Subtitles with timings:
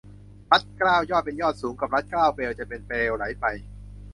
[0.49, 3.45] รัดเกล้ายอดเป็นยอดสูง กับรัดเกล้าเปลว จะเป็นเปลวไหลไป